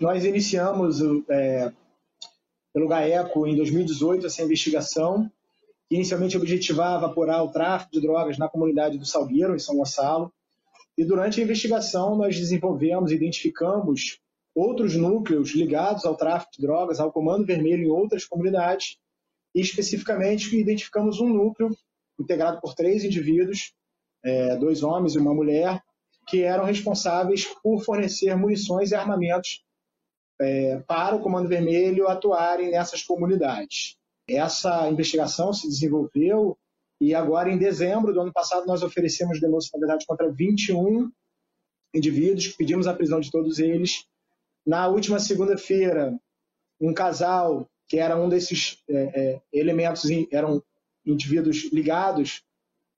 [0.00, 1.70] Nós iniciamos é,
[2.72, 5.30] pelo GAECO em 2018 essa investigação,
[5.86, 10.32] que inicialmente objetivava apurar o tráfico de drogas na comunidade do Salgueiro, em São Gonçalo.
[10.96, 14.18] E durante a investigação nós desenvolvemos identificamos
[14.54, 18.96] outros núcleos ligados ao tráfico de drogas, ao Comando Vermelho em outras comunidades,
[19.54, 21.76] e especificamente identificamos um núcleo
[22.18, 23.74] integrado por três indivíduos,
[24.24, 25.82] é, dois homens e uma mulher,
[26.26, 29.62] que eram responsáveis por fornecer munições e armamentos
[30.40, 33.96] é, para o Comando Vermelho atuarem nessas comunidades.
[34.28, 36.56] Essa investigação se desenvolveu
[37.00, 41.10] e agora, em dezembro do ano passado, nós oferecemos denúncia, na verdade, contra 21
[41.94, 44.04] indivíduos, pedimos a prisão de todos eles.
[44.66, 46.14] Na última segunda-feira,
[46.80, 50.62] um casal, que era um desses é, é, elementos, eram
[51.04, 52.42] indivíduos ligados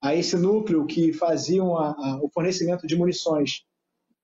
[0.00, 3.64] a esse núcleo que faziam a, a, o fornecimento de munições,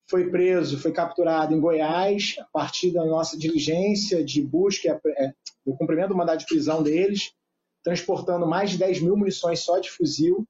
[0.08, 5.32] foi preso, foi capturado em Goiás, a partir da nossa diligência de busca, é,
[5.64, 7.32] do cumprimento do mandado de prisão deles,
[7.84, 10.46] transportando mais de 10 mil munições só de fuzil.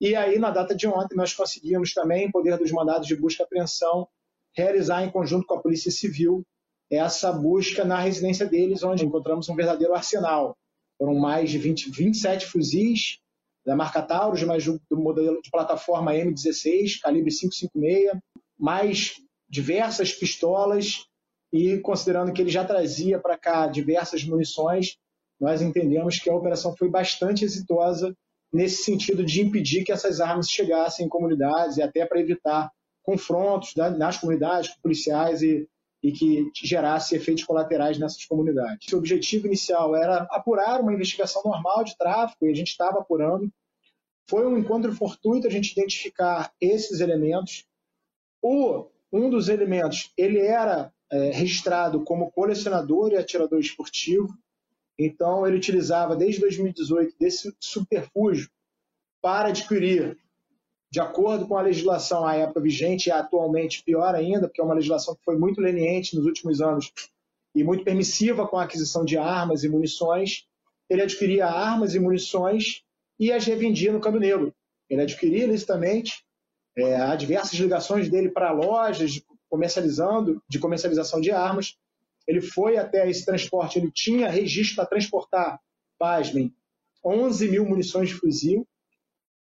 [0.00, 3.42] E aí, na data de ontem, nós conseguimos também, em poder dos mandados de busca
[3.42, 4.06] e apreensão,
[4.54, 6.44] realizar em conjunto com a Polícia Civil
[6.90, 10.56] essa busca na residência deles, onde encontramos um verdadeiro arsenal.
[10.98, 13.18] Foram mais de 20, 27 fuzis
[13.64, 18.20] da marca Taurus, mas do modelo de plataforma M16, calibre 556,
[18.62, 19.14] mais
[19.50, 21.04] diversas pistolas
[21.52, 24.96] e considerando que ele já trazia para cá diversas munições,
[25.40, 28.16] nós entendemos que a operação foi bastante exitosa
[28.52, 32.70] nesse sentido de impedir que essas armas chegassem em comunidades e até para evitar
[33.02, 35.68] confrontos nas comunidades com policiais e,
[36.00, 38.92] e que gerasse efeitos colaterais nessas comunidades.
[38.92, 43.50] O objetivo inicial era apurar uma investigação normal de tráfico e a gente estava apurando.
[44.28, 47.66] Foi um encontro fortuito a gente identificar esses elementos
[48.42, 54.28] o, um dos elementos, ele era é, registrado como colecionador e atirador esportivo,
[54.98, 58.50] então ele utilizava desde 2018 desse subterfúgio
[59.20, 60.18] para adquirir,
[60.90, 64.74] de acordo com a legislação à época vigente e atualmente pior ainda, porque é uma
[64.74, 66.92] legislação que foi muito leniente nos últimos anos
[67.54, 70.46] e muito permissiva com a aquisição de armas e munições,
[70.88, 72.82] ele adquiria armas e munições
[73.18, 74.54] e as revendia no câmbio negro.
[74.90, 76.24] Ele adquiria licitamente
[76.76, 81.76] é, há diversas ligações dele para lojas comercializando, de comercialização de armas.
[82.26, 85.60] Ele foi até esse transporte, ele tinha registro para transportar,
[85.98, 86.54] pasmem,
[87.04, 88.66] 11 mil munições de fuzil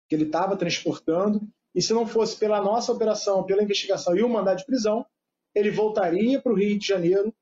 [0.08, 1.40] que ele estava transportando.
[1.74, 5.06] E se não fosse pela nossa operação, pela investigação e o mandado de prisão,
[5.54, 7.32] ele voltaria para o Rio de Janeiro,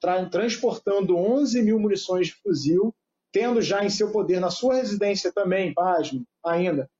[0.00, 2.94] tra transportando 11 mil munições de fuzil,
[3.30, 6.90] tendo já em seu poder, na sua residência também, pasme, ainda,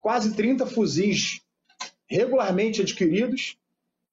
[0.00, 1.40] quase 30 fuzis
[2.14, 3.56] regularmente adquiridos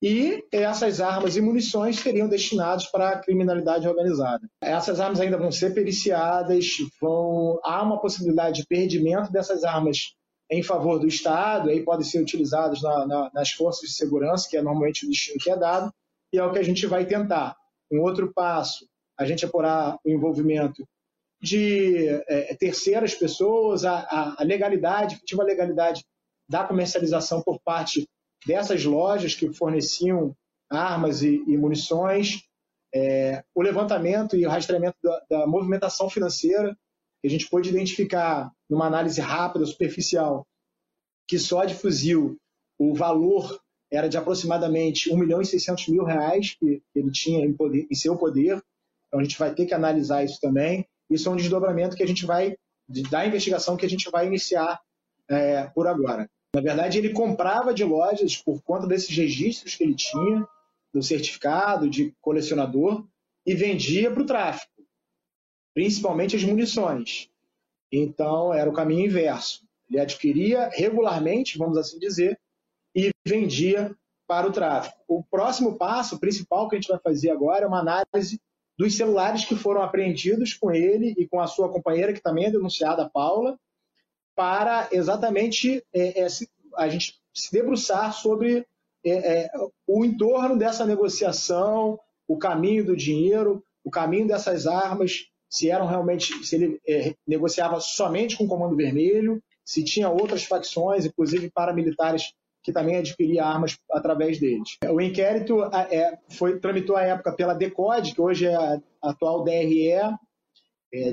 [0.02, 4.50] e essas armas e munições seriam destinados para a criminalidade organizada.
[4.62, 7.60] Essas armas ainda vão ser periciadas, vão...
[7.64, 10.16] há uma possibilidade de perdimento dessas armas
[10.50, 14.58] em favor do Estado, aí podem ser utilizadas na, na, nas forças de segurança, que
[14.58, 15.94] é normalmente o destino que é dado,
[16.34, 17.56] e é o que a gente vai tentar.
[17.92, 20.88] Um outro passo, a gente apurar o envolvimento
[21.42, 26.04] de é, terceiras pessoas, a, a, legalidade, efetiva legalidade
[26.50, 28.10] da comercialização por parte
[28.46, 30.36] dessas lojas que forneciam
[30.70, 32.44] armas e, e munições,
[32.94, 36.76] é, o levantamento e o rastreamento da, da, movimentação financeira,
[37.22, 40.46] que a gente pôde identificar numa análise rápida, superficial,
[41.28, 42.38] que só de fuzil
[42.80, 43.60] o valor
[43.92, 47.96] era de aproximadamente 1 milhão e 600 mil reais que ele tinha em, poder, em
[47.96, 48.62] seu poder.
[49.08, 50.88] Então a gente vai ter que analisar isso também.
[51.10, 52.56] Isso é um desdobramento que a gente vai,
[53.10, 54.80] da investigação que a gente vai iniciar
[55.28, 56.30] é, por agora.
[56.54, 60.48] Na verdade, ele comprava de lojas por conta desses registros que ele tinha,
[60.94, 63.06] do certificado de colecionador,
[63.46, 64.84] e vendia para o tráfico,
[65.74, 67.30] principalmente as munições.
[67.92, 69.68] Então, era o caminho inverso.
[69.90, 72.40] Ele adquiria regularmente, vamos assim dizer,
[72.96, 73.96] e vendia
[74.28, 75.00] para o tráfico.
[75.08, 78.40] O próximo passo, principal que a gente vai fazer agora, é uma análise
[78.78, 82.52] dos celulares que foram apreendidos com ele e com a sua companheira, que também é
[82.52, 83.60] denunciada, Paula,
[84.40, 86.28] para exatamente é, é,
[86.78, 88.66] a gente se debruçar sobre
[89.06, 89.52] é, é,
[89.86, 96.34] o entorno dessa negociação, o caminho do dinheiro, o caminho dessas armas, se eram realmente,
[96.46, 102.32] se ele é, negociava somente com o Comando Vermelho, se tinha outras facções, inclusive paramilitares
[102.64, 104.78] que também adquiria armas através deles.
[104.90, 110.00] O inquérito é, foi tramitou à época pela DECODE, que hoje é a atual DRE,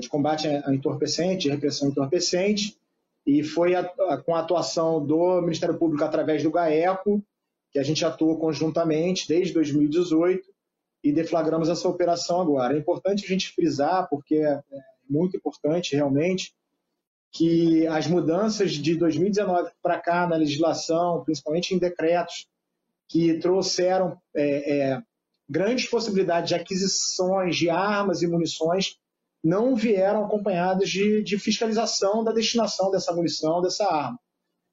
[0.00, 2.79] de combate a entorpecente, repressão entorpecente,
[3.26, 7.23] e foi a, a, com a atuação do Ministério Público através do GAECO,
[7.73, 10.49] que a gente atuou conjuntamente desde 2018,
[11.02, 12.75] e deflagramos essa operação agora.
[12.75, 14.61] É importante a gente frisar, porque é
[15.08, 16.52] muito importante realmente,
[17.32, 22.49] que as mudanças de 2019 para cá na legislação, principalmente em decretos,
[23.08, 25.02] que trouxeram é, é,
[25.49, 28.96] grandes possibilidades de aquisições de armas e munições,
[29.46, 34.19] não vieram acompanhadas de, de fiscalização da destinação dessa munição, dessa arma.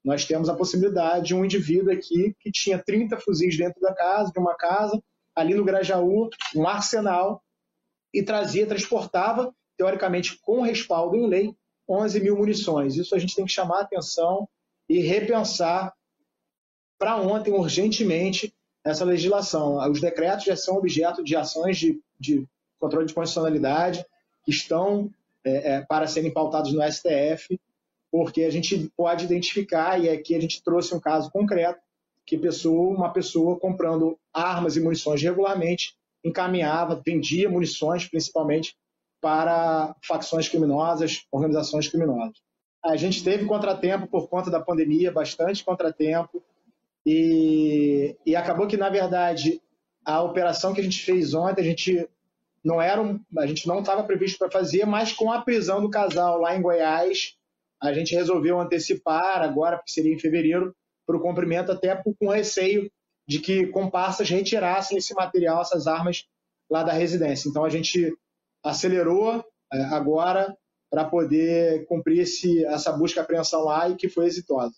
[0.03, 4.31] Nós temos a possibilidade de um indivíduo aqui que tinha 30 fuzis dentro da casa,
[4.31, 4.99] de uma casa,
[5.35, 7.43] ali no Grajaú, um arsenal,
[8.11, 11.55] e trazia, transportava, teoricamente com respaldo em lei,
[11.87, 12.95] 11 mil munições.
[12.95, 14.49] Isso a gente tem que chamar a atenção
[14.89, 15.93] e repensar
[16.97, 18.51] para ontem, urgentemente,
[18.83, 19.77] essa legislação.
[19.91, 22.47] Os decretos já são objeto de ações de, de
[22.79, 24.03] controle de constitucionalidade
[24.43, 25.09] que estão
[25.43, 27.59] é, é, para serem pautados no STF,
[28.11, 31.79] porque a gente pode identificar, e aqui a gente trouxe um caso concreto,
[32.25, 38.77] que pessoa, uma pessoa comprando armas e munições regularmente encaminhava, vendia munições principalmente
[39.19, 42.41] para facções criminosas, organizações criminosas.
[42.83, 46.43] A gente teve contratempo por conta da pandemia, bastante contratempo,
[47.05, 49.61] e, e acabou que, na verdade,
[50.05, 52.07] a operação que a gente fez ontem, a gente
[52.63, 55.89] não era um, a gente não estava previsto para fazer, mas com a prisão do
[55.89, 57.35] casal lá em Goiás,
[57.81, 60.73] a gente resolveu antecipar agora, porque seria em fevereiro,
[61.05, 62.89] para o cumprimento, até com receio
[63.27, 66.25] de que comparsas retirassem esse material, essas armas
[66.69, 67.49] lá da residência.
[67.49, 68.15] Então a gente
[68.63, 70.55] acelerou é, agora
[70.89, 74.75] para poder cumprir esse, essa busca e apreensão lá e que foi exitosa.